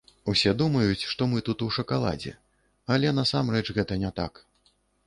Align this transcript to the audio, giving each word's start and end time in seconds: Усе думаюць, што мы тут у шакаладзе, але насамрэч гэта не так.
Усе 0.31 0.53
думаюць, 0.61 1.07
што 1.11 1.27
мы 1.33 1.43
тут 1.51 1.63
у 1.67 1.69
шакаладзе, 1.77 2.35
але 2.97 3.17
насамрэч 3.23 3.65
гэта 3.79 4.03
не 4.07 4.11
так. 4.21 4.45